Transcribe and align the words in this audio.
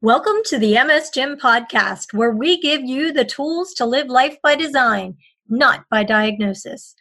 Welcome 0.00 0.42
to 0.44 0.60
the 0.60 0.74
MS 0.74 1.10
Gym 1.10 1.36
podcast, 1.36 2.14
where 2.14 2.30
we 2.30 2.60
give 2.60 2.82
you 2.82 3.12
the 3.12 3.24
tools 3.24 3.74
to 3.74 3.84
live 3.84 4.06
life 4.06 4.36
by 4.40 4.54
design, 4.54 5.16
not 5.48 5.86
by 5.90 6.04
diagnosis. 6.04 6.94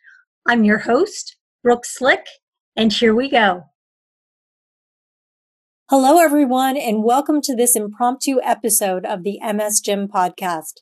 I'm 0.48 0.64
your 0.64 0.80
host, 0.80 1.38
Brooke 1.62 1.86
Slick, 1.86 2.26
and 2.76 2.92
here 2.92 3.14
we 3.14 3.30
go. 3.30 3.66
Hello, 5.92 6.18
everyone, 6.18 6.76
and 6.76 7.04
welcome 7.04 7.40
to 7.44 7.56
this 7.56 7.76
impromptu 7.76 8.40
episode 8.44 9.06
of 9.06 9.22
the 9.22 9.40
MS 9.44 9.80
Gym 9.80 10.08
podcast. 10.08 10.82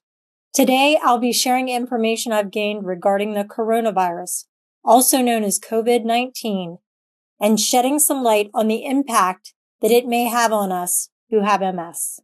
Today, 0.53 0.97
I'll 1.03 1.19
be 1.19 1.33
sharing 1.33 1.67
information 1.67 2.31
I've 2.31 2.49
gained 2.49 2.85
regarding 2.85 3.33
the 3.33 3.43
coronavirus, 3.43 4.45
also 4.85 5.21
known 5.21 5.43
as 5.43 5.59
COVID 5.59 6.05
19, 6.05 6.77
and 7.41 7.59
shedding 7.59 7.99
some 7.99 8.23
light 8.23 8.49
on 8.53 8.69
the 8.69 8.85
impact 8.85 9.53
that 9.81 9.91
it 9.91 10.07
may 10.07 10.29
have 10.29 10.53
on 10.53 10.71
us 10.71 11.09
who 11.29 11.41
have 11.41 11.61
MS. 11.61 12.19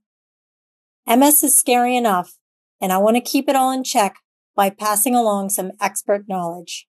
MS 1.08 1.44
is 1.44 1.58
scary 1.58 1.96
enough, 1.96 2.38
and 2.80 2.92
I 2.92 2.98
want 2.98 3.16
to 3.18 3.22
keep 3.22 3.50
it 3.50 3.56
all 3.56 3.72
in 3.72 3.84
check 3.84 4.16
by 4.56 4.70
passing 4.70 5.16
along 5.16 5.50
some 5.50 5.72
expert 5.80 6.28
knowledge. 6.28 6.88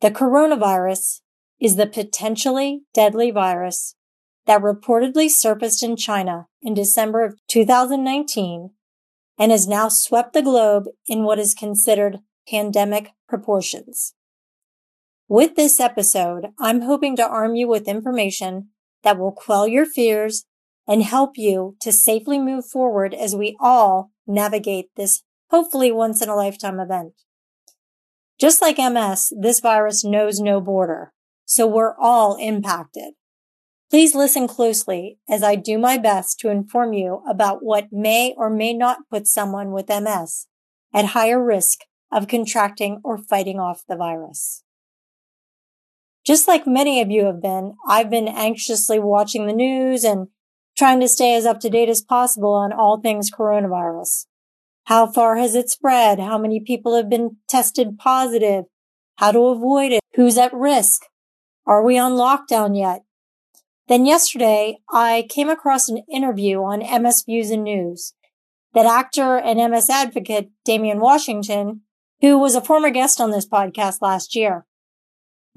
The 0.00 0.10
coronavirus 0.10 1.20
is 1.60 1.76
the 1.76 1.86
potentially 1.86 2.82
deadly 2.92 3.30
virus 3.30 3.94
that 4.46 4.60
reportedly 4.60 5.30
surfaced 5.30 5.82
in 5.82 5.96
China 5.96 6.46
in 6.62 6.74
December 6.74 7.24
of 7.24 7.38
2019 7.48 8.70
and 9.38 9.50
has 9.50 9.66
now 9.66 9.88
swept 9.88 10.32
the 10.32 10.42
globe 10.42 10.84
in 11.06 11.24
what 11.24 11.38
is 11.38 11.54
considered 11.54 12.18
pandemic 12.48 13.10
proportions. 13.28 14.14
With 15.28 15.56
this 15.56 15.80
episode, 15.80 16.48
I'm 16.60 16.82
hoping 16.82 17.16
to 17.16 17.26
arm 17.26 17.54
you 17.54 17.66
with 17.66 17.88
information 17.88 18.68
that 19.02 19.18
will 19.18 19.32
quell 19.32 19.66
your 19.66 19.86
fears 19.86 20.44
and 20.86 21.02
help 21.02 21.36
you 21.36 21.76
to 21.80 21.92
safely 21.92 22.38
move 22.38 22.66
forward 22.66 23.14
as 23.14 23.34
we 23.34 23.56
all 23.60 24.10
navigate 24.26 24.90
this 24.96 25.22
hopefully 25.50 25.92
once 25.92 26.22
in 26.22 26.28
a 26.28 26.36
lifetime 26.36 26.80
event. 26.80 27.12
Just 28.40 28.60
like 28.60 28.78
MS, 28.78 29.32
this 29.40 29.60
virus 29.60 30.04
knows 30.04 30.40
no 30.40 30.60
border, 30.60 31.12
so 31.44 31.66
we're 31.66 31.96
all 31.98 32.36
impacted. 32.36 33.14
Please 33.90 34.14
listen 34.14 34.48
closely 34.48 35.18
as 35.28 35.42
I 35.42 35.54
do 35.54 35.78
my 35.78 35.98
best 35.98 36.40
to 36.40 36.50
inform 36.50 36.92
you 36.92 37.22
about 37.28 37.62
what 37.62 37.92
may 37.92 38.34
or 38.36 38.50
may 38.50 38.74
not 38.74 39.08
put 39.08 39.28
someone 39.28 39.70
with 39.70 39.88
MS 39.88 40.48
at 40.92 41.06
higher 41.06 41.42
risk 41.42 41.80
of 42.10 42.26
contracting 42.26 43.00
or 43.04 43.18
fighting 43.18 43.60
off 43.60 43.84
the 43.88 43.96
virus. 43.96 44.64
Just 46.26 46.48
like 46.48 46.66
many 46.66 47.00
of 47.00 47.10
you 47.10 47.26
have 47.26 47.42
been, 47.42 47.74
I've 47.86 48.10
been 48.10 48.28
anxiously 48.28 48.98
watching 48.98 49.46
the 49.46 49.52
news 49.52 50.04
and 50.04 50.28
trying 50.76 51.00
to 51.00 51.08
stay 51.08 51.34
as 51.34 51.46
up 51.46 51.60
to 51.60 51.70
date 51.70 51.88
as 51.88 52.02
possible 52.02 52.52
on 52.52 52.72
all 52.72 53.00
things 53.00 53.30
coronavirus. 53.30 54.26
How 54.84 55.06
far 55.06 55.36
has 55.36 55.54
it 55.54 55.70
spread? 55.70 56.18
How 56.18 56.36
many 56.36 56.60
people 56.60 56.96
have 56.96 57.08
been 57.08 57.36
tested 57.48 57.98
positive? 57.98 58.64
How 59.16 59.32
to 59.32 59.46
avoid 59.46 59.92
it? 59.92 60.00
Who's 60.14 60.36
at 60.36 60.52
risk? 60.52 61.02
Are 61.66 61.82
we 61.82 61.96
on 61.96 62.12
lockdown 62.12 62.76
yet? 62.76 63.02
Then 63.88 64.06
yesterday, 64.06 64.78
I 64.90 65.26
came 65.28 65.48
across 65.48 65.88
an 65.88 66.02
interview 66.10 66.62
on 66.62 66.80
MS 66.80 67.24
Views 67.26 67.50
and 67.50 67.64
News 67.64 68.14
that 68.74 68.86
actor 68.86 69.36
and 69.38 69.70
MS 69.70 69.88
advocate 69.88 70.50
Damian 70.64 71.00
Washington, 71.00 71.82
who 72.20 72.38
was 72.38 72.54
a 72.54 72.60
former 72.60 72.90
guest 72.90 73.20
on 73.20 73.30
this 73.30 73.46
podcast 73.46 73.98
last 74.02 74.34
year, 74.34 74.66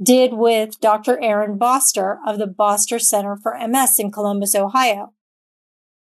did 0.01 0.33
with 0.33 0.79
Dr. 0.79 1.21
Aaron 1.21 1.57
Boster 1.57 2.19
of 2.25 2.37
the 2.37 2.47
Boster 2.47 2.99
Center 2.99 3.35
for 3.35 3.57
MS 3.67 3.99
in 3.99 4.11
Columbus, 4.11 4.55
Ohio. 4.55 5.13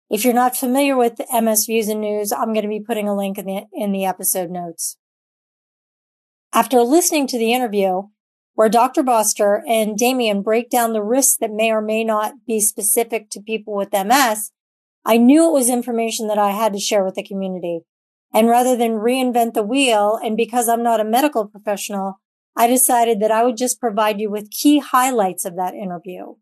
If 0.09 0.25
you're 0.25 0.33
not 0.33 0.57
familiar 0.57 0.97
with 0.97 1.21
MS 1.31 1.65
Views 1.65 1.87
and 1.87 2.01
News, 2.01 2.31
I'm 2.31 2.53
going 2.53 2.63
to 2.63 2.69
be 2.69 2.81
putting 2.81 3.07
a 3.07 3.15
link 3.15 3.37
in 3.37 3.45
the, 3.45 3.63
in 3.73 3.91
the 3.91 4.05
episode 4.05 4.49
notes. 4.49 4.97
After 6.53 6.81
listening 6.81 7.27
to 7.27 7.37
the 7.37 7.53
interview, 7.53 8.03
where 8.53 8.69
Dr. 8.69 9.03
Boster 9.03 9.63
and 9.67 9.97
Damian 9.97 10.41
break 10.41 10.69
down 10.69 10.93
the 10.93 11.01
risks 11.01 11.37
that 11.37 11.51
may 11.51 11.71
or 11.71 11.81
may 11.81 12.03
not 12.03 12.33
be 12.45 12.59
specific 12.59 13.29
to 13.29 13.41
people 13.41 13.73
with 13.75 13.93
MS, 13.93 14.51
I 15.05 15.17
knew 15.17 15.47
it 15.47 15.53
was 15.53 15.69
information 15.69 16.27
that 16.27 16.37
I 16.37 16.51
had 16.51 16.73
to 16.73 16.79
share 16.79 17.03
with 17.03 17.15
the 17.15 17.23
community. 17.23 17.81
And 18.33 18.47
rather 18.47 18.75
than 18.75 18.99
reinvent 18.99 19.53
the 19.53 19.63
wheel, 19.63 20.19
and 20.23 20.37
because 20.37 20.69
I'm 20.69 20.83
not 20.83 20.99
a 20.99 21.05
medical 21.05 21.47
professional, 21.47 22.19
I 22.55 22.67
decided 22.67 23.19
that 23.19 23.31
I 23.31 23.43
would 23.43 23.57
just 23.57 23.79
provide 23.79 24.19
you 24.19 24.29
with 24.29 24.51
key 24.51 24.79
highlights 24.79 25.45
of 25.45 25.55
that 25.55 25.73
interview. 25.73 26.35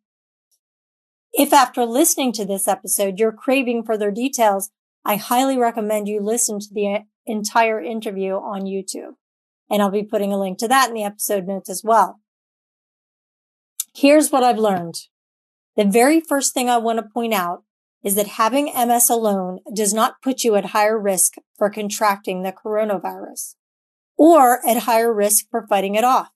If 1.31 1.53
after 1.53 1.85
listening 1.85 2.33
to 2.33 2.45
this 2.45 2.67
episode, 2.67 3.19
you're 3.19 3.31
craving 3.31 3.83
further 3.83 4.11
details, 4.11 4.71
I 5.05 5.15
highly 5.15 5.57
recommend 5.57 6.07
you 6.07 6.19
listen 6.21 6.59
to 6.59 6.67
the 6.71 7.05
entire 7.25 7.81
interview 7.81 8.33
on 8.33 8.63
YouTube. 8.63 9.13
And 9.69 9.81
I'll 9.81 9.91
be 9.91 10.03
putting 10.03 10.33
a 10.33 10.39
link 10.39 10.57
to 10.59 10.67
that 10.67 10.89
in 10.89 10.95
the 10.95 11.03
episode 11.03 11.47
notes 11.47 11.69
as 11.69 11.83
well. 11.83 12.19
Here's 13.95 14.31
what 14.31 14.43
I've 14.43 14.57
learned. 14.57 14.95
The 15.75 15.85
very 15.85 16.19
first 16.19 16.53
thing 16.53 16.69
I 16.69 16.77
want 16.77 16.97
to 16.97 17.13
point 17.13 17.33
out 17.33 17.63
is 18.03 18.15
that 18.15 18.27
having 18.27 18.73
MS 18.75 19.09
alone 19.09 19.59
does 19.73 19.93
not 19.93 20.21
put 20.23 20.43
you 20.43 20.55
at 20.55 20.67
higher 20.67 20.99
risk 20.99 21.33
for 21.57 21.69
contracting 21.69 22.41
the 22.41 22.53
coronavirus 22.53 23.55
or 24.19 24.59
at 24.67 24.83
higher 24.83 25.11
risk 25.11 25.45
for 25.49 25.65
fighting 25.65 25.95
it 25.95 26.03
off. 26.03 26.29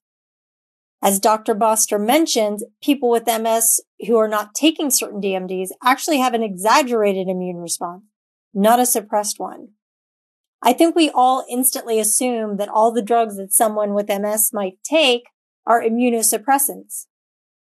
As 1.03 1.19
Dr. 1.19 1.53
Boster 1.53 1.99
mentioned, 1.99 2.61
people 2.81 3.09
with 3.09 3.27
MS 3.27 3.81
who 4.07 4.15
are 4.17 4.27
not 4.29 4.55
taking 4.55 4.89
certain 4.89 5.21
DMDs 5.21 5.67
actually 5.83 6.19
have 6.19 6.33
an 6.33 6.41
exaggerated 6.41 7.27
immune 7.27 7.57
response, 7.57 8.03
not 8.53 8.79
a 8.79 8.85
suppressed 8.85 9.37
one. 9.37 9.71
I 10.61 10.71
think 10.71 10.95
we 10.95 11.09
all 11.09 11.45
instantly 11.51 11.99
assume 11.99 12.55
that 12.55 12.69
all 12.69 12.93
the 12.93 13.01
drugs 13.01 13.35
that 13.35 13.51
someone 13.51 13.93
with 13.93 14.07
MS 14.07 14.51
might 14.53 14.81
take 14.81 15.23
are 15.67 15.83
immunosuppressants. 15.83 17.07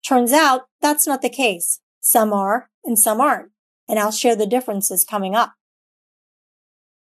Turns 0.07 0.33
out 0.33 0.67
that's 0.83 1.07
not 1.07 1.23
the 1.23 1.31
case. 1.31 1.81
Some 2.03 2.35
are 2.35 2.69
and 2.85 2.99
some 2.99 3.23
aren't. 3.23 3.53
And 3.89 3.99
I'll 3.99 4.13
share 4.13 4.37
the 4.37 4.47
differences 4.47 5.03
coming 5.03 5.35
up. 5.35 5.55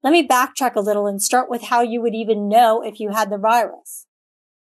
Let 0.02 0.12
me 0.12 0.26
backtrack 0.26 0.76
a 0.76 0.80
little 0.80 1.06
and 1.06 1.22
start 1.22 1.50
with 1.50 1.64
how 1.64 1.82
you 1.82 2.00
would 2.00 2.14
even 2.14 2.48
know 2.48 2.82
if 2.82 3.00
you 3.00 3.10
had 3.10 3.30
the 3.30 3.38
virus. 3.38 4.06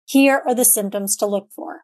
Here 0.04 0.42
are 0.46 0.54
the 0.54 0.64
symptoms 0.64 1.16
to 1.16 1.26
look 1.26 1.48
for. 1.54 1.82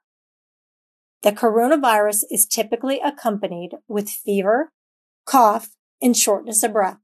The 1.22 1.32
coronavirus 1.32 2.24
is 2.30 2.46
typically 2.46 3.00
accompanied 3.00 3.72
with 3.88 4.10
fever, 4.10 4.70
cough, 5.24 5.70
and 6.00 6.16
shortness 6.16 6.62
of 6.62 6.74
breath, 6.74 6.98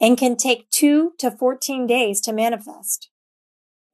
and 0.00 0.18
can 0.18 0.36
take 0.36 0.70
2 0.70 1.12
to 1.18 1.30
14 1.30 1.86
days 1.86 2.20
to 2.20 2.32
manifest. 2.32 3.10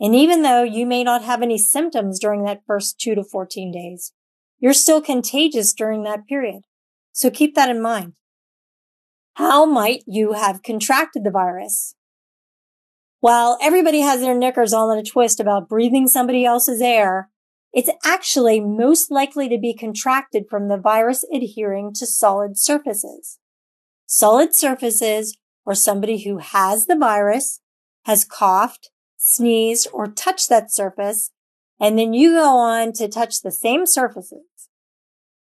And 0.00 0.14
even 0.14 0.42
though 0.42 0.64
you 0.64 0.84
may 0.84 1.04
not 1.04 1.22
have 1.22 1.40
any 1.40 1.56
symptoms 1.56 2.18
during 2.18 2.44
that 2.44 2.62
first 2.66 2.98
2 2.98 3.14
to 3.14 3.24
14 3.24 3.70
days, 3.70 4.12
you're 4.58 4.74
still 4.74 5.00
contagious 5.00 5.72
during 5.72 6.02
that 6.02 6.26
period. 6.26 6.62
So 7.12 7.30
keep 7.30 7.54
that 7.54 7.70
in 7.70 7.80
mind. 7.80 8.14
How 9.34 9.66
might 9.66 10.04
you 10.06 10.34
have 10.34 10.62
contracted 10.62 11.24
the 11.24 11.30
virus? 11.30 11.96
While 13.18 13.58
everybody 13.60 14.00
has 14.00 14.20
their 14.20 14.36
knickers 14.36 14.72
all 14.72 14.92
in 14.92 14.98
a 14.98 15.02
twist 15.02 15.40
about 15.40 15.68
breathing 15.68 16.06
somebody 16.06 16.44
else's 16.44 16.80
air, 16.80 17.30
it's 17.72 17.90
actually 18.04 18.60
most 18.60 19.10
likely 19.10 19.48
to 19.48 19.58
be 19.58 19.74
contracted 19.74 20.44
from 20.48 20.68
the 20.68 20.76
virus 20.76 21.24
adhering 21.34 21.92
to 21.94 22.06
solid 22.06 22.56
surfaces. 22.56 23.38
Solid 24.06 24.54
surfaces 24.54 25.36
or 25.64 25.74
somebody 25.74 26.22
who 26.22 26.38
has 26.38 26.86
the 26.86 26.96
virus 26.96 27.60
has 28.04 28.24
coughed, 28.24 28.90
sneezed, 29.16 29.88
or 29.92 30.06
touched 30.06 30.48
that 30.48 30.70
surface, 30.70 31.32
and 31.80 31.98
then 31.98 32.12
you 32.12 32.34
go 32.34 32.56
on 32.56 32.92
to 32.92 33.08
touch 33.08 33.42
the 33.42 33.50
same 33.50 33.84
surfaces. 33.84 34.44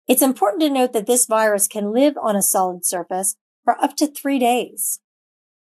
It's 0.06 0.22
important 0.22 0.64
to 0.64 0.70
note 0.70 0.92
that 0.92 1.08
this 1.08 1.28
virus 1.28 1.68
can 1.68 1.94
live 1.94 2.16
on 2.22 2.36
a 2.36 2.42
solid 2.42 2.86
surface 2.86 3.38
for 3.70 3.84
up 3.84 3.96
to 3.96 4.08
three 4.08 4.40
days. 4.40 5.00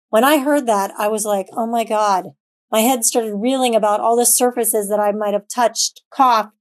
When 0.09 0.23
I 0.23 0.37
heard 0.37 0.65
that, 0.65 0.93
I 0.97 1.09
was 1.09 1.25
like, 1.25 1.47
oh 1.51 1.67
my 1.67 1.83
God. 1.83 2.27
My 2.71 2.79
head 2.79 3.03
started 3.03 3.35
reeling 3.35 3.75
about 3.75 3.99
all 3.99 4.15
the 4.15 4.25
surfaces 4.25 4.87
that 4.87 4.99
I 4.99 5.11
might 5.11 5.33
have 5.33 5.49
touched, 5.53 6.03
coughed, 6.09 6.53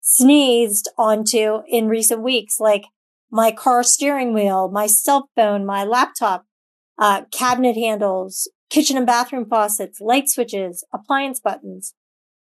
sneezed 0.00 0.88
onto 0.98 1.60
in 1.68 1.86
recent 1.86 2.22
weeks, 2.22 2.58
like 2.58 2.86
my 3.30 3.52
car 3.52 3.84
steering 3.84 4.34
wheel, 4.34 4.68
my 4.68 4.88
cell 4.88 5.28
phone, 5.36 5.64
my 5.64 5.84
laptop, 5.84 6.44
uh, 6.98 7.22
cabinet 7.30 7.76
handles, 7.76 8.50
kitchen 8.68 8.96
and 8.96 9.06
bathroom 9.06 9.46
faucets, 9.48 10.00
light 10.00 10.28
switches, 10.28 10.84
appliance 10.92 11.38
buttons. 11.38 11.94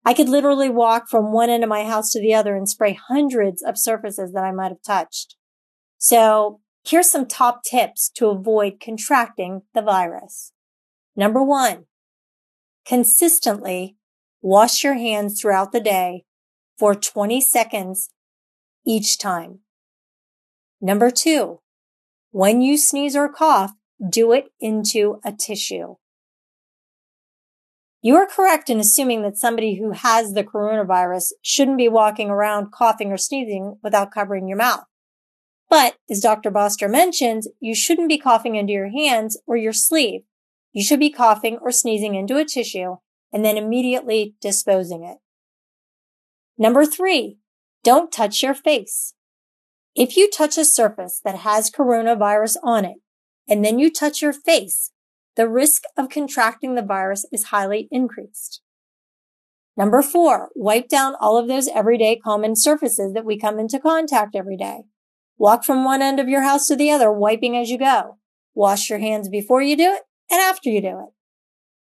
I 0.05 0.13
could 0.13 0.29
literally 0.29 0.69
walk 0.69 1.09
from 1.09 1.33
one 1.33 1.49
end 1.49 1.63
of 1.63 1.69
my 1.69 1.83
house 1.83 2.11
to 2.11 2.21
the 2.21 2.33
other 2.33 2.55
and 2.55 2.69
spray 2.69 2.93
hundreds 3.09 3.61
of 3.61 3.77
surfaces 3.77 4.31
that 4.31 4.45
I 4.45 4.53
might 4.53 4.69
have 4.69 4.81
touched. 4.85 5.35
So 5.97 6.61
Here's 6.85 7.09
some 7.09 7.27
top 7.27 7.63
tips 7.63 8.09
to 8.15 8.27
avoid 8.27 8.79
contracting 8.79 9.63
the 9.73 9.81
virus. 9.81 10.53
Number 11.15 11.43
one, 11.43 11.85
consistently 12.85 13.97
wash 14.41 14.83
your 14.83 14.95
hands 14.95 15.39
throughout 15.39 15.71
the 15.71 15.81
day 15.81 16.23
for 16.77 16.95
20 16.95 17.41
seconds 17.41 18.09
each 18.85 19.17
time. 19.17 19.59
Number 20.81 21.11
two, 21.11 21.59
when 22.31 22.61
you 22.61 22.77
sneeze 22.77 23.15
or 23.15 23.27
cough, 23.27 23.71
do 24.09 24.31
it 24.31 24.45
into 24.59 25.19
a 25.25 25.33
tissue. 25.33 25.95
You 28.01 28.15
are 28.15 28.25
correct 28.25 28.69
in 28.69 28.79
assuming 28.79 29.23
that 29.23 29.35
somebody 29.35 29.75
who 29.75 29.91
has 29.91 30.33
the 30.33 30.43
coronavirus 30.43 31.31
shouldn't 31.41 31.77
be 31.77 31.89
walking 31.89 32.29
around 32.29 32.71
coughing 32.71 33.11
or 33.11 33.17
sneezing 33.17 33.77
without 33.83 34.11
covering 34.11 34.47
your 34.47 34.57
mouth. 34.57 34.85
But 35.69 35.97
as 36.09 36.19
Dr. 36.19 36.49
Boster 36.49 36.89
mentions, 36.89 37.47
you 37.59 37.75
shouldn't 37.75 38.09
be 38.09 38.17
coughing 38.17 38.55
into 38.55 38.73
your 38.73 38.89
hands 38.89 39.39
or 39.45 39.55
your 39.55 39.73
sleeve. 39.73 40.21
You 40.73 40.83
should 40.83 40.99
be 40.99 41.11
coughing 41.11 41.59
or 41.61 41.71
sneezing 41.71 42.15
into 42.15 42.37
a 42.37 42.45
tissue 42.45 42.97
and 43.31 43.45
then 43.45 43.57
immediately 43.57 44.35
disposing 44.41 45.03
it. 45.03 45.17
Number 46.57 46.85
three, 46.85 47.37
don't 47.83 48.11
touch 48.11 48.41
your 48.41 48.55
face. 48.55 49.13
If 49.95 50.17
you 50.17 50.29
touch 50.29 50.57
a 50.57 50.65
surface 50.65 51.21
that 51.23 51.39
has 51.39 51.71
coronavirus 51.71 52.57
on 52.63 52.85
it 52.85 52.97
and 53.47 53.63
then 53.63 53.79
you 53.79 53.91
touch 53.91 54.21
your 54.21 54.33
face, 54.33 54.91
the 55.35 55.47
risk 55.47 55.83
of 55.95 56.09
contracting 56.09 56.75
the 56.75 56.81
virus 56.81 57.25
is 57.31 57.45
highly 57.45 57.87
increased. 57.91 58.61
Number 59.77 60.01
four, 60.01 60.49
wipe 60.55 60.89
down 60.89 61.15
all 61.21 61.37
of 61.37 61.47
those 61.47 61.69
everyday 61.69 62.17
common 62.17 62.55
surfaces 62.55 63.13
that 63.13 63.23
we 63.23 63.39
come 63.39 63.59
into 63.59 63.79
contact 63.79 64.35
every 64.35 64.57
day. 64.57 64.81
Walk 65.39 65.63
from 65.63 65.85
one 65.85 66.01
end 66.01 66.19
of 66.19 66.27
your 66.27 66.41
house 66.41 66.67
to 66.67 66.75
the 66.75 66.91
other, 66.91 67.09
wiping 67.09 67.55
as 67.55 67.71
you 67.71 67.77
go. 67.77 68.17
Wash 68.53 68.89
your 68.89 68.99
hands 68.99 69.29
before 69.29 69.61
you 69.61 69.77
do 69.77 69.89
it 69.93 70.01
and 70.29 70.41
after 70.41 70.69
you 70.69 70.81
do 70.81 70.99
it. 70.99 71.13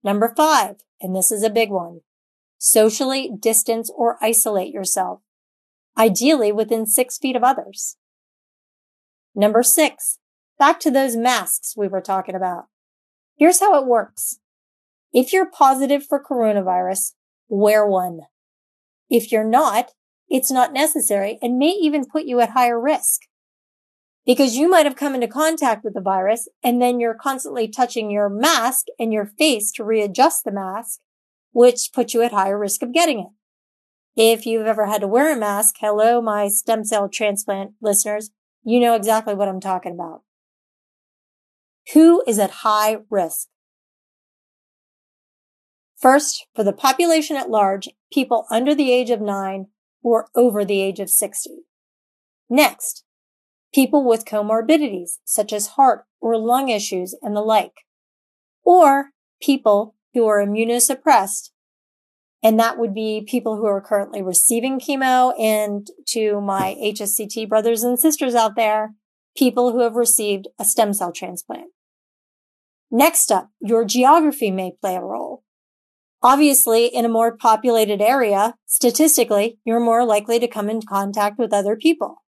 Number 0.03 0.31
five, 0.37 0.75
and 1.01 1.15
this 1.15 1.31
is 1.31 1.41
a 1.41 1.49
big 1.49 1.71
one, 1.71 2.01
socially 2.59 3.31
distance 3.39 3.91
or 3.95 4.19
isolate 4.21 4.71
yourself, 4.71 5.21
ideally 5.97 6.51
within 6.51 6.85
six 6.85 7.17
feet 7.17 7.35
of 7.35 7.43
others. 7.43 7.97
Number 9.33 9.63
six, 9.63 10.19
back 10.59 10.79
to 10.81 10.91
those 10.91 11.15
masks 11.15 11.73
we 11.75 11.87
were 11.87 12.01
talking 12.01 12.35
about. 12.35 12.65
Here's 13.35 13.59
how 13.59 13.75
it 13.81 13.87
works. 13.87 14.37
If 15.13 15.33
you're 15.33 15.49
positive 15.49 16.05
for 16.05 16.23
coronavirus, 16.23 17.13
wear 17.49 17.87
one. 17.87 18.19
If 19.09 19.31
you're 19.31 19.43
not, 19.43 19.93
it's 20.29 20.51
not 20.51 20.73
necessary 20.73 21.39
and 21.41 21.57
may 21.57 21.71
even 21.71 22.05
put 22.05 22.25
you 22.25 22.39
at 22.39 22.51
higher 22.51 22.79
risk 22.79 23.21
because 24.25 24.55
you 24.55 24.69
might 24.69 24.85
have 24.85 24.95
come 24.95 25.15
into 25.15 25.27
contact 25.27 25.83
with 25.83 25.93
the 25.93 26.01
virus 26.01 26.47
and 26.63 26.81
then 26.81 26.99
you're 26.99 27.15
constantly 27.15 27.67
touching 27.67 28.11
your 28.11 28.29
mask 28.29 28.85
and 28.99 29.11
your 29.11 29.25
face 29.25 29.71
to 29.73 29.83
readjust 29.83 30.43
the 30.43 30.51
mask, 30.51 30.99
which 31.51 31.89
puts 31.93 32.13
you 32.13 32.21
at 32.21 32.31
higher 32.31 32.57
risk 32.57 32.81
of 32.81 32.93
getting 32.93 33.19
it. 33.19 33.27
If 34.15 34.45
you've 34.45 34.67
ever 34.67 34.87
had 34.87 35.01
to 35.01 35.07
wear 35.07 35.33
a 35.33 35.39
mask, 35.39 35.75
hello, 35.79 36.21
my 36.21 36.49
stem 36.49 36.83
cell 36.83 37.09
transplant 37.09 37.71
listeners, 37.81 38.29
you 38.63 38.79
know 38.79 38.93
exactly 38.95 39.33
what 39.33 39.47
I'm 39.47 39.61
talking 39.61 39.93
about. 39.93 40.21
Who 41.93 42.23
is 42.27 42.37
at 42.37 42.51
high 42.51 42.97
risk? 43.09 43.47
First, 45.97 46.47
for 46.55 46.63
the 46.63 46.73
population 46.73 47.37
at 47.37 47.49
large, 47.49 47.89
people 48.11 48.45
under 48.51 48.75
the 48.75 48.91
age 48.91 49.09
of 49.09 49.21
nine 49.21 49.67
or 50.03 50.27
over 50.35 50.65
the 50.65 50.81
age 50.81 50.99
of 50.99 51.09
60. 51.09 51.49
Next, 52.49 53.03
people 53.73 54.05
with 54.05 54.25
comorbidities 54.25 55.19
such 55.23 55.53
as 55.53 55.67
heart 55.67 56.05
or 56.19 56.37
lung 56.37 56.69
issues 56.69 57.15
and 57.21 57.35
the 57.35 57.41
like, 57.41 57.85
or 58.63 59.11
people 59.41 59.95
who 60.13 60.27
are 60.27 60.45
immunosuppressed. 60.45 61.49
And 62.43 62.59
that 62.59 62.77
would 62.77 62.93
be 62.93 63.25
people 63.27 63.57
who 63.57 63.65
are 63.65 63.81
currently 63.81 64.21
receiving 64.21 64.79
chemo 64.79 65.39
and 65.39 65.87
to 66.07 66.41
my 66.41 66.75
HSCT 66.81 67.47
brothers 67.47 67.83
and 67.83 67.99
sisters 67.99 68.33
out 68.33 68.55
there, 68.55 68.95
people 69.37 69.71
who 69.71 69.81
have 69.81 69.95
received 69.95 70.47
a 70.59 70.65
stem 70.65 70.93
cell 70.93 71.11
transplant. 71.11 71.69
Next 72.89 73.31
up, 73.31 73.49
your 73.61 73.85
geography 73.85 74.51
may 74.51 74.73
play 74.81 74.95
a 74.95 75.01
role. 75.01 75.43
Obviously, 76.23 76.85
in 76.85 77.05
a 77.05 77.09
more 77.09 77.35
populated 77.35 78.01
area, 78.01 78.55
statistically, 78.65 79.57
you're 79.65 79.79
more 79.79 80.05
likely 80.05 80.39
to 80.39 80.47
come 80.47 80.69
in 80.69 80.81
contact 80.81 81.39
with 81.39 81.53
other 81.53 81.75
people. 81.75 82.23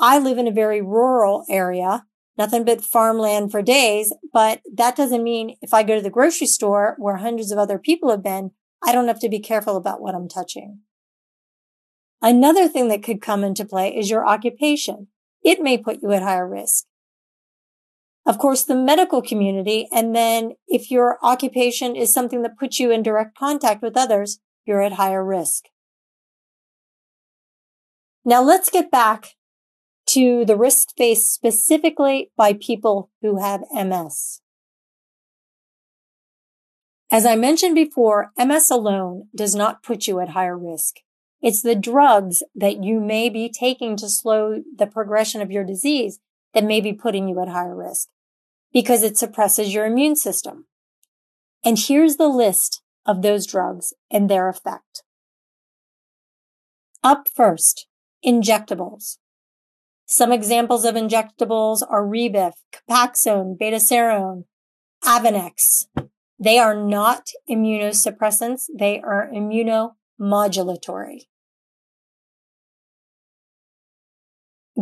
I 0.00 0.18
live 0.18 0.38
in 0.38 0.46
a 0.46 0.52
very 0.52 0.80
rural 0.80 1.44
area, 1.48 2.04
nothing 2.36 2.64
but 2.64 2.84
farmland 2.84 3.50
for 3.50 3.62
days, 3.62 4.12
but 4.32 4.60
that 4.72 4.96
doesn't 4.96 5.24
mean 5.24 5.56
if 5.60 5.74
I 5.74 5.82
go 5.82 5.96
to 5.96 6.02
the 6.02 6.10
grocery 6.10 6.46
store 6.46 6.94
where 6.98 7.16
hundreds 7.16 7.50
of 7.50 7.58
other 7.58 7.78
people 7.78 8.10
have 8.10 8.22
been, 8.22 8.52
I 8.84 8.92
don't 8.92 9.08
have 9.08 9.20
to 9.20 9.28
be 9.28 9.40
careful 9.40 9.76
about 9.76 10.00
what 10.00 10.14
I'm 10.14 10.28
touching. 10.28 10.80
Another 12.22 12.68
thing 12.68 12.88
that 12.88 13.02
could 13.02 13.20
come 13.20 13.44
into 13.44 13.64
play 13.64 13.96
is 13.96 14.10
your 14.10 14.26
occupation. 14.26 15.08
It 15.42 15.60
may 15.60 15.78
put 15.78 16.02
you 16.02 16.12
at 16.12 16.22
higher 16.22 16.48
risk. 16.48 16.84
Of 18.26 18.38
course, 18.38 18.64
the 18.64 18.76
medical 18.76 19.22
community. 19.22 19.88
And 19.92 20.14
then 20.14 20.52
if 20.66 20.90
your 20.90 21.18
occupation 21.22 21.96
is 21.96 22.12
something 22.12 22.42
that 22.42 22.58
puts 22.58 22.78
you 22.78 22.90
in 22.90 23.02
direct 23.02 23.36
contact 23.38 23.82
with 23.82 23.96
others, 23.96 24.38
you're 24.66 24.82
at 24.82 24.92
higher 24.92 25.24
risk. 25.24 25.64
Now 28.24 28.42
let's 28.42 28.68
get 28.68 28.90
back 28.90 29.36
to 30.18 30.44
the 30.44 30.56
risk 30.56 30.88
faced 30.96 31.32
specifically 31.32 32.32
by 32.36 32.52
people 32.52 33.08
who 33.22 33.40
have 33.40 33.62
MS. 33.72 34.40
As 37.08 37.24
I 37.24 37.36
mentioned 37.36 37.76
before, 37.76 38.32
MS 38.36 38.68
alone 38.68 39.28
does 39.32 39.54
not 39.54 39.84
put 39.84 40.08
you 40.08 40.18
at 40.18 40.30
higher 40.30 40.58
risk. 40.58 40.96
It's 41.40 41.62
the 41.62 41.76
drugs 41.76 42.42
that 42.52 42.82
you 42.82 42.98
may 42.98 43.28
be 43.28 43.48
taking 43.48 43.96
to 43.96 44.08
slow 44.08 44.60
the 44.76 44.88
progression 44.88 45.40
of 45.40 45.52
your 45.52 45.62
disease 45.62 46.18
that 46.52 46.64
may 46.64 46.80
be 46.80 46.92
putting 46.92 47.28
you 47.28 47.40
at 47.40 47.48
higher 47.48 47.76
risk 47.76 48.08
because 48.72 49.04
it 49.04 49.16
suppresses 49.16 49.72
your 49.72 49.86
immune 49.86 50.16
system. 50.16 50.66
And 51.64 51.78
here's 51.78 52.16
the 52.16 52.28
list 52.28 52.82
of 53.06 53.22
those 53.22 53.46
drugs 53.46 53.94
and 54.10 54.28
their 54.28 54.48
effect. 54.48 55.04
Up 57.04 57.28
first, 57.32 57.86
injectables. 58.26 59.18
Some 60.10 60.32
examples 60.32 60.86
of 60.86 60.94
injectables 60.94 61.82
are 61.86 62.02
Rebif, 62.02 62.54
Copaxone, 62.72 63.58
Betaseron, 63.58 64.44
Avonex. 65.04 65.84
They 66.40 66.58
are 66.58 66.74
not 66.74 67.28
immunosuppressants. 67.48 68.70
They 68.74 69.02
are 69.02 69.28
immunomodulatory. 69.30 71.26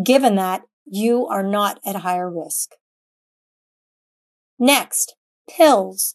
Given 0.00 0.36
that, 0.36 0.62
you 0.84 1.26
are 1.26 1.42
not 1.42 1.80
at 1.84 1.96
higher 1.96 2.30
risk. 2.30 2.76
Next, 4.60 5.16
pills. 5.50 6.14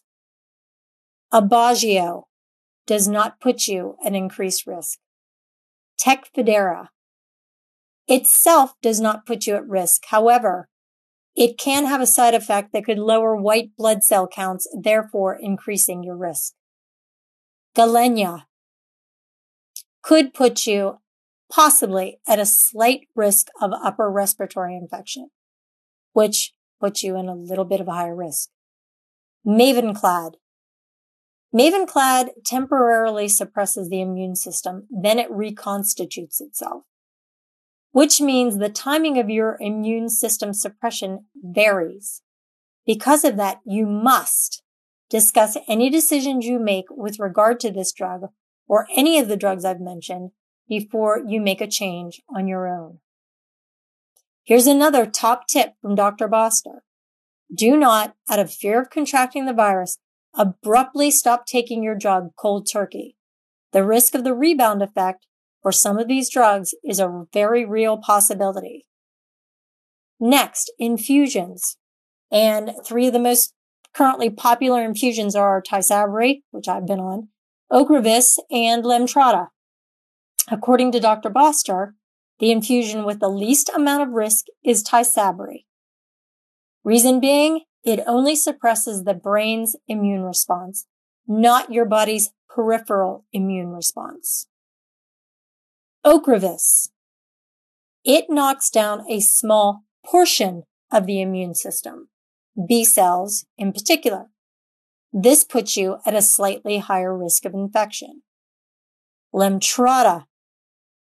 Aubagio 1.30 2.28
does 2.86 3.06
not 3.06 3.40
put 3.42 3.66
you 3.66 3.96
at 4.02 4.14
increased 4.14 4.66
risk. 4.66 4.98
Tecfidera 6.00 6.88
itself 8.08 8.74
does 8.82 9.00
not 9.00 9.26
put 9.26 9.46
you 9.46 9.54
at 9.54 9.66
risk. 9.66 10.02
However, 10.06 10.68
it 11.34 11.58
can 11.58 11.86
have 11.86 12.00
a 12.00 12.06
side 12.06 12.34
effect 12.34 12.72
that 12.72 12.84
could 12.84 12.98
lower 12.98 13.34
white 13.34 13.70
blood 13.76 14.02
cell 14.02 14.28
counts, 14.28 14.68
therefore 14.78 15.38
increasing 15.40 16.02
your 16.02 16.16
risk. 16.16 16.54
Gilenya 17.74 18.44
could 20.02 20.34
put 20.34 20.66
you 20.66 20.98
possibly 21.50 22.18
at 22.26 22.38
a 22.38 22.46
slight 22.46 23.08
risk 23.14 23.46
of 23.60 23.72
upper 23.72 24.10
respiratory 24.10 24.76
infection, 24.76 25.30
which 26.12 26.52
puts 26.80 27.02
you 27.02 27.16
in 27.16 27.28
a 27.28 27.34
little 27.34 27.64
bit 27.64 27.80
of 27.80 27.88
a 27.88 27.92
higher 27.92 28.14
risk. 28.14 28.50
Mavenclad. 29.46 30.32
Mavenclad 31.54 32.30
temporarily 32.44 33.28
suppresses 33.28 33.88
the 33.88 34.00
immune 34.00 34.34
system, 34.34 34.86
then 34.90 35.18
it 35.18 35.30
reconstitutes 35.30 36.40
itself 36.40 36.84
which 37.92 38.20
means 38.20 38.56
the 38.56 38.68
timing 38.68 39.18
of 39.18 39.30
your 39.30 39.56
immune 39.60 40.08
system 40.08 40.52
suppression 40.52 41.26
varies. 41.34 42.22
Because 42.84 43.24
of 43.24 43.36
that, 43.36 43.60
you 43.64 43.86
must 43.86 44.62
discuss 45.08 45.56
any 45.68 45.90
decisions 45.90 46.46
you 46.46 46.58
make 46.58 46.86
with 46.90 47.20
regard 47.20 47.60
to 47.60 47.70
this 47.70 47.92
drug 47.92 48.22
or 48.66 48.88
any 48.96 49.18
of 49.18 49.28
the 49.28 49.36
drugs 49.36 49.64
I've 49.64 49.80
mentioned 49.80 50.30
before 50.68 51.22
you 51.26 51.40
make 51.40 51.60
a 51.60 51.66
change 51.66 52.22
on 52.34 52.48
your 52.48 52.66
own. 52.66 52.98
Here's 54.42 54.66
another 54.66 55.06
top 55.06 55.46
tip 55.46 55.74
from 55.80 55.94
Dr. 55.94 56.26
Boster. 56.28 56.82
Do 57.54 57.76
not, 57.76 58.14
out 58.28 58.38
of 58.38 58.52
fear 58.52 58.80
of 58.80 58.90
contracting 58.90 59.44
the 59.44 59.52
virus, 59.52 59.98
abruptly 60.34 61.10
stop 61.10 61.46
taking 61.46 61.82
your 61.82 61.94
drug 61.94 62.30
cold 62.36 62.66
turkey. 62.70 63.16
The 63.72 63.84
risk 63.84 64.14
of 64.14 64.24
the 64.24 64.34
rebound 64.34 64.82
effect 64.82 65.26
for 65.62 65.72
some 65.72 65.98
of 65.98 66.08
these 66.08 66.28
drugs 66.28 66.74
is 66.84 66.98
a 66.98 67.26
very 67.32 67.64
real 67.64 67.96
possibility. 67.96 68.86
Next, 70.18 70.72
infusions. 70.78 71.76
And 72.30 72.72
three 72.84 73.06
of 73.06 73.12
the 73.12 73.18
most 73.18 73.54
currently 73.94 74.30
popular 74.30 74.84
infusions 74.84 75.36
are 75.36 75.62
Tysabri, 75.62 76.42
which 76.50 76.68
I've 76.68 76.86
been 76.86 77.00
on, 77.00 77.28
Ocrevus, 77.70 78.38
and 78.50 78.84
Lemtrada. 78.84 79.48
According 80.50 80.92
to 80.92 81.00
Dr. 81.00 81.30
Boster, 81.30 81.94
the 82.38 82.50
infusion 82.50 83.04
with 83.04 83.20
the 83.20 83.28
least 83.28 83.70
amount 83.74 84.02
of 84.02 84.14
risk 84.14 84.46
is 84.64 84.82
Tysabri. 84.82 85.66
Reason 86.82 87.20
being, 87.20 87.62
it 87.84 88.00
only 88.06 88.34
suppresses 88.34 89.04
the 89.04 89.14
brain's 89.14 89.76
immune 89.86 90.22
response, 90.22 90.86
not 91.26 91.72
your 91.72 91.84
body's 91.84 92.30
peripheral 92.48 93.24
immune 93.32 93.68
response. 93.68 94.46
Ocrevus. 96.04 96.88
It 98.04 98.24
knocks 98.28 98.70
down 98.70 99.04
a 99.08 99.20
small 99.20 99.84
portion 100.04 100.64
of 100.90 101.06
the 101.06 101.20
immune 101.20 101.54
system, 101.54 102.08
B 102.66 102.84
cells 102.84 103.46
in 103.56 103.72
particular. 103.72 104.26
This 105.12 105.44
puts 105.44 105.76
you 105.76 105.98
at 106.04 106.14
a 106.14 106.22
slightly 106.22 106.78
higher 106.78 107.16
risk 107.16 107.44
of 107.44 107.54
infection. 107.54 108.22
Lemtrada. 109.32 110.24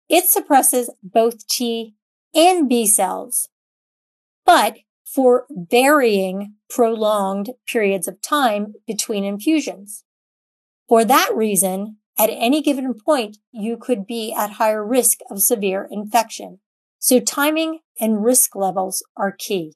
It 0.08 0.30
suppresses 0.30 0.90
both 1.02 1.46
T 1.46 1.94
and 2.34 2.66
B 2.66 2.86
cells, 2.86 3.50
but 4.46 4.78
for 5.04 5.44
varying 5.50 6.54
prolonged 6.70 7.50
periods 7.66 8.08
of 8.08 8.22
time 8.22 8.74
between 8.86 9.24
infusions. 9.24 10.04
For 10.88 11.04
that 11.04 11.30
reason, 11.34 11.98
at 12.18 12.30
any 12.30 12.62
given 12.62 12.94
point, 12.94 13.38
you 13.52 13.76
could 13.76 14.06
be 14.06 14.32
at 14.32 14.52
higher 14.52 14.84
risk 14.84 15.18
of 15.30 15.42
severe 15.42 15.86
infection. 15.90 16.60
So 16.98 17.20
timing 17.20 17.80
and 18.00 18.24
risk 18.24 18.56
levels 18.56 19.04
are 19.16 19.32
key. 19.32 19.74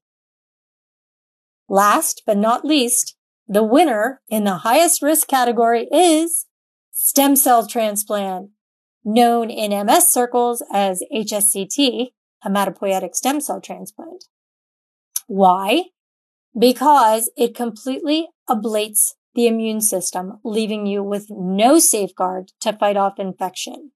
Last 1.69 2.23
but 2.27 2.37
not 2.37 2.65
least, 2.65 3.17
the 3.47 3.63
winner 3.63 4.21
in 4.29 4.45
the 4.45 4.59
highest 4.59 5.03
risk 5.03 5.29
category 5.29 5.87
is 5.93 6.47
stem 6.93 7.37
cell 7.37 7.67
transplant, 7.67 8.51
known 9.05 9.51
in 9.51 9.87
MS 9.87 10.13
circles 10.13 10.63
as 10.73 11.03
HSCT, 11.15 12.09
hematopoietic 12.45 13.15
stem 13.15 13.41
cell 13.41 13.61
transplant. 13.61 14.25
Why? 15.27 15.85
Because 16.59 17.31
it 17.37 17.55
completely 17.55 18.29
ablates 18.49 19.13
the 19.35 19.47
immune 19.47 19.81
system, 19.81 20.41
leaving 20.45 20.87
you 20.87 21.03
with 21.03 21.27
no 21.31 21.79
safeguard 21.79 22.53
to 22.61 22.73
fight 22.73 22.97
off 22.97 23.19
infection. 23.19 23.93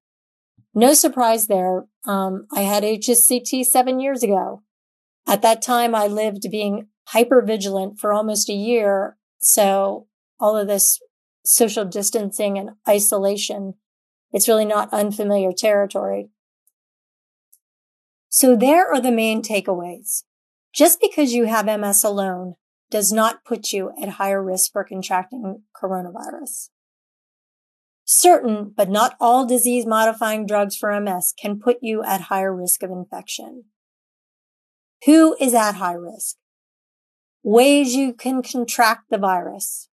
No 0.74 0.94
surprise 0.94 1.46
there. 1.46 1.86
Um, 2.06 2.46
I 2.52 2.62
had 2.62 2.82
HSCT 2.82 3.64
seven 3.64 4.00
years 4.00 4.22
ago. 4.22 4.62
At 5.26 5.42
that 5.42 5.62
time, 5.62 5.94
I 5.94 6.06
lived 6.06 6.46
being 6.50 6.88
hyper 7.08 7.42
vigilant 7.42 7.98
for 7.98 8.12
almost 8.12 8.48
a 8.48 8.54
year 8.54 9.16
so 9.44 10.06
all 10.40 10.56
of 10.56 10.68
this 10.68 11.00
social 11.44 11.84
distancing 11.84 12.58
and 12.58 12.70
isolation, 12.88 13.74
it's 14.32 14.48
really 14.48 14.64
not 14.64 14.92
unfamiliar 14.92 15.52
territory. 15.52 16.30
So 18.30 18.56
there 18.56 18.90
are 18.90 19.00
the 19.00 19.12
main 19.12 19.42
takeaways. 19.42 20.24
Just 20.74 21.00
because 21.00 21.34
you 21.34 21.44
have 21.44 21.66
MS 21.66 22.02
alone 22.02 22.54
does 22.94 23.12
not 23.12 23.44
put 23.44 23.72
you 23.72 23.90
at 24.00 24.10
higher 24.20 24.40
risk 24.40 24.70
for 24.70 24.84
contracting 24.84 25.64
coronavirus. 25.74 26.68
Certain, 28.04 28.72
but 28.76 28.88
not 28.88 29.16
all 29.18 29.44
disease 29.44 29.84
modifying 29.84 30.46
drugs 30.46 30.76
for 30.76 31.00
MS 31.00 31.34
can 31.36 31.58
put 31.58 31.78
you 31.82 32.04
at 32.04 32.22
higher 32.22 32.54
risk 32.54 32.84
of 32.84 32.92
infection. 32.92 33.64
Who 35.06 35.36
is 35.40 35.54
at 35.54 35.74
high 35.74 35.94
risk? 35.94 36.36
ways 37.44 37.94
you 37.94 38.14
can 38.14 38.42
contract 38.42 39.10
the 39.10 39.18
virus, 39.18 39.88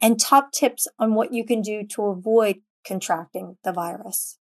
and 0.00 0.18
top 0.18 0.50
tips 0.52 0.88
on 0.98 1.14
what 1.14 1.32
you 1.32 1.44
can 1.44 1.62
do 1.62 1.84
to 1.84 2.02
avoid 2.06 2.56
contracting 2.84 3.56
the 3.62 3.72
virus. 3.72 4.37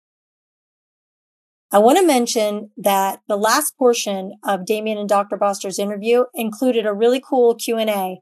I 1.71 1.79
want 1.79 1.97
to 1.97 2.05
mention 2.05 2.71
that 2.77 3.21
the 3.27 3.37
last 3.37 3.77
portion 3.77 4.33
of 4.43 4.65
Damian 4.65 4.97
and 4.97 5.09
Dr. 5.09 5.35
Boster's 5.35 5.79
interview 5.79 6.25
included 6.33 6.85
a 6.85 6.93
really 6.93 7.21
cool 7.21 7.55
Q&A 7.55 8.19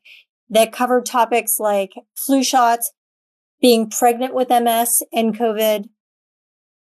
that 0.49 0.71
covered 0.71 1.05
topics 1.05 1.59
like 1.59 1.91
flu 2.15 2.43
shots, 2.43 2.91
being 3.61 3.89
pregnant 3.89 4.33
with 4.33 4.49
MS 4.49 5.03
and 5.11 5.37
COVID, 5.37 5.89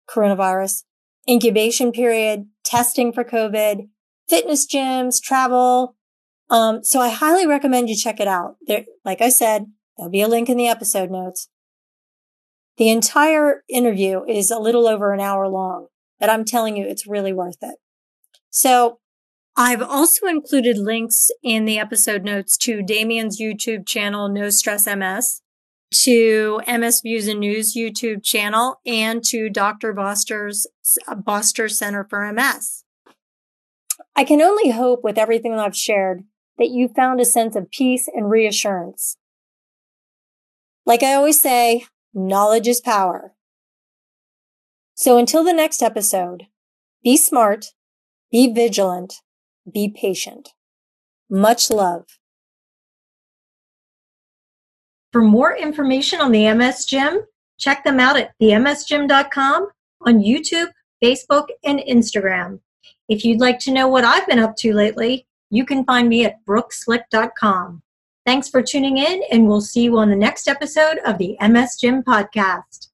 coronavirus, 0.09 0.83
incubation 1.29 1.91
period, 1.91 2.47
testing 2.63 3.11
for 3.11 3.23
COVID, 3.23 3.87
fitness 4.29 4.67
gyms, 4.67 5.21
travel, 5.21 5.95
um, 6.51 6.83
so 6.83 6.99
I 6.99 7.07
highly 7.07 7.47
recommend 7.47 7.89
you 7.89 7.95
check 7.95 8.19
it 8.19 8.27
out. 8.27 8.57
There, 8.67 8.83
like 9.05 9.21
I 9.21 9.29
said, 9.29 9.67
there'll 9.97 10.11
be 10.11 10.21
a 10.21 10.27
link 10.27 10.49
in 10.49 10.57
the 10.57 10.67
episode 10.67 11.09
notes. 11.09 11.47
The 12.77 12.89
entire 12.89 13.63
interview 13.69 14.25
is 14.27 14.51
a 14.51 14.59
little 14.59 14.85
over 14.85 15.13
an 15.13 15.21
hour 15.21 15.47
long, 15.47 15.87
but 16.21 16.29
I'm 16.29 16.45
telling 16.45 16.77
you, 16.77 16.85
it's 16.87 17.07
really 17.07 17.33
worth 17.33 17.57
it. 17.63 17.75
So 18.51 18.99
I've 19.57 19.81
also 19.81 20.27
included 20.27 20.77
links 20.77 21.31
in 21.43 21.65
the 21.65 21.79
episode 21.79 22.23
notes 22.23 22.55
to 22.57 22.83
Damian's 22.83 23.41
YouTube 23.41 23.87
channel, 23.87 24.29
No 24.29 24.51
Stress 24.51 24.85
MS, 24.85 25.41
to 26.03 26.61
MS 26.67 27.01
Views 27.01 27.27
and 27.27 27.39
News 27.39 27.75
YouTube 27.75 28.23
channel, 28.23 28.79
and 28.85 29.23
to 29.25 29.49
Dr. 29.49 29.93
Boster's 29.93 30.67
uh, 31.07 31.15
Boster 31.15 31.67
Center 31.67 32.05
for 32.07 32.31
MS. 32.31 32.85
I 34.15 34.23
can 34.23 34.41
only 34.41 34.69
hope 34.69 35.03
with 35.03 35.17
everything 35.17 35.51
that 35.53 35.65
I've 35.65 35.75
shared 35.75 36.23
that 36.59 36.69
you 36.69 36.87
found 36.87 37.19
a 37.19 37.25
sense 37.25 37.55
of 37.55 37.71
peace 37.71 38.07
and 38.07 38.29
reassurance. 38.29 39.17
Like 40.85 41.01
I 41.01 41.15
always 41.15 41.41
say, 41.41 41.85
knowledge 42.13 42.67
is 42.67 42.79
power. 42.79 43.33
So 44.95 45.17
until 45.17 45.43
the 45.43 45.53
next 45.53 45.81
episode, 45.81 46.47
be 47.03 47.17
smart, 47.17 47.67
be 48.31 48.53
vigilant, 48.53 49.15
be 49.71 49.89
patient. 49.89 50.49
Much 51.29 51.69
love. 51.69 52.05
For 55.11 55.21
more 55.21 55.55
information 55.55 56.21
on 56.21 56.31
the 56.31 56.53
MS 56.53 56.85
Gym, 56.85 57.21
check 57.57 57.83
them 57.83 57.99
out 57.99 58.17
at 58.17 58.31
themsgym.com 58.41 59.67
on 60.05 60.19
YouTube, 60.19 60.69
Facebook, 61.03 61.47
and 61.63 61.79
Instagram. 61.79 62.59
If 63.09 63.25
you'd 63.25 63.41
like 63.41 63.59
to 63.59 63.73
know 63.73 63.87
what 63.87 64.05
I've 64.05 64.27
been 64.27 64.39
up 64.39 64.55
to 64.57 64.73
lately, 64.73 65.27
you 65.49 65.65
can 65.65 65.83
find 65.83 66.07
me 66.07 66.25
at 66.25 66.45
brookslick.com. 66.45 67.81
Thanks 68.25 68.47
for 68.47 68.61
tuning 68.61 68.97
in, 68.97 69.21
and 69.31 69.47
we'll 69.47 69.61
see 69.61 69.83
you 69.83 69.97
on 69.97 70.09
the 70.09 70.15
next 70.15 70.47
episode 70.47 70.99
of 71.05 71.17
the 71.17 71.35
MS 71.41 71.77
Gym 71.81 72.03
Podcast. 72.03 72.90